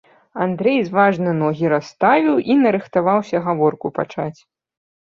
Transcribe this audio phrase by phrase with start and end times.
[0.45, 4.37] Андрэй зважна ногі расставіў і нарыхтаваўся гаворку пачаць.